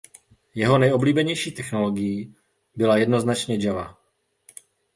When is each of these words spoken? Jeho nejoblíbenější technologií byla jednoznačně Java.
Jeho 0.55 0.77
nejoblíbenější 0.77 1.51
technologií 1.51 2.35
byla 2.75 2.97
jednoznačně 2.97 3.57
Java. 3.61 3.97